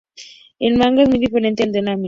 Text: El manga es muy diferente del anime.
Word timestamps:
El 0.57 0.77
manga 0.79 1.03
es 1.03 1.09
muy 1.09 1.19
diferente 1.19 1.63
del 1.67 1.87
anime. 1.87 1.99